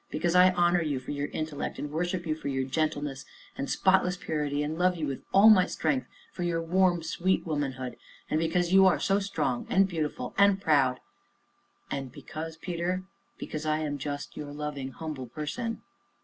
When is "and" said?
1.77-1.91, 3.55-3.69, 4.63-4.75, 8.27-8.39, 9.69-9.87, 10.39-10.59, 11.91-12.11